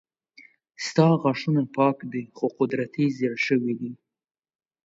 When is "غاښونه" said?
1.21-1.61